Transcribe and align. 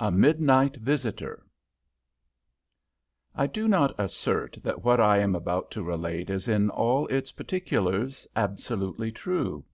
A 0.00 0.10
MIDNIGHT 0.10 0.76
VISITOR 0.76 1.44
I 3.34 3.46
do 3.46 3.68
not 3.68 3.94
assert 4.00 4.56
that 4.62 4.82
what 4.82 5.00
I 5.00 5.18
am 5.18 5.34
about 5.34 5.70
to 5.72 5.82
relate 5.82 6.30
is 6.30 6.48
in 6.48 6.70
all 6.70 7.06
its 7.08 7.30
particulars 7.30 8.26
absolutely 8.34 9.12
true. 9.12 9.66